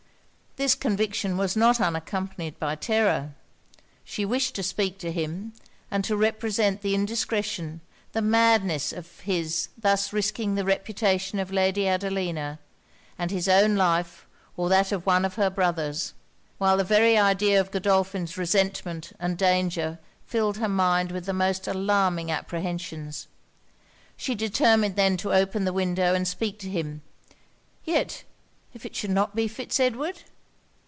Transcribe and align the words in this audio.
This 0.57 0.75
conviction 0.75 1.37
was 1.37 1.55
not 1.55 1.79
unaccompanied 1.79 2.59
by 2.59 2.75
terror. 2.75 3.35
She 4.03 4.25
wished 4.25 4.53
to 4.55 4.63
speak 4.63 4.97
to 4.97 5.09
him; 5.09 5.53
and 5.89 6.03
to 6.03 6.17
represent 6.17 6.81
the 6.81 6.93
indiscretion, 6.93 7.79
the 8.11 8.21
madness 8.21 8.91
of 8.91 9.21
his 9.21 9.69
thus 9.77 10.11
risking 10.11 10.55
the 10.55 10.65
reputation 10.65 11.39
of 11.39 11.53
Lady 11.53 11.87
Adelina; 11.87 12.59
and 13.17 13.31
his 13.31 13.47
own 13.47 13.77
life 13.77 14.25
or 14.57 14.67
that 14.67 14.91
of 14.91 15.05
one 15.05 15.23
of 15.23 15.35
her 15.35 15.49
brothers; 15.49 16.11
while 16.57 16.75
the 16.75 16.83
very 16.83 17.17
idea 17.17 17.57
of 17.57 17.71
Godolphin's 17.71 18.37
resentment 18.37 19.13
and 19.21 19.37
danger 19.37 19.99
filled 20.25 20.57
her 20.57 20.67
mind 20.69 21.13
with 21.13 21.25
the 21.27 21.33
most 21.33 21.65
alarming 21.65 22.29
apprehensions. 22.29 23.27
She 24.17 24.35
determined 24.35 24.97
then 24.97 25.15
to 25.15 25.31
open 25.33 25.63
the 25.63 25.71
window 25.73 26.13
and 26.13 26.27
speak 26.27 26.59
to 26.59 26.69
him: 26.69 27.03
yet 27.85 28.23
if 28.73 28.85
it 28.85 28.97
should 28.97 29.11
not 29.11 29.33
be 29.33 29.47
Fitz 29.47 29.79
Edward? 29.79 30.23